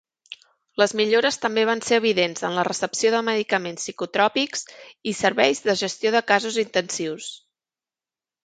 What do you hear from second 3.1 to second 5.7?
de medicaments psicotròpics i serveis